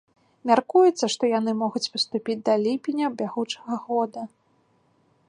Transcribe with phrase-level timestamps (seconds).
[0.51, 4.21] Мяркуецца, што яны могуць паступіць да ліпеня бягучага года.